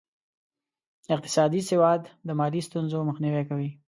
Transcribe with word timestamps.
اقتصادي 1.13 1.61
سواد 1.69 2.01
د 2.27 2.29
مالي 2.39 2.61
ستونزو 2.67 2.97
مخنیوی 3.09 3.43
کوي. 3.49 3.69